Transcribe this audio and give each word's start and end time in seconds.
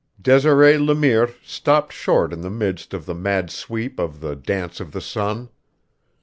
Desiree 0.19 0.79
Le 0.79 0.95
Mire 0.95 1.29
stopped 1.43 1.93
short 1.93 2.33
in 2.33 2.41
the 2.41 2.49
midst 2.49 2.91
of 2.91 3.05
the 3.05 3.13
mad 3.13 3.51
sweep 3.51 3.99
of 3.99 4.19
the 4.19 4.35
Dance 4.35 4.79
of 4.79 4.93
the 4.93 4.99
Sun. 5.01 5.49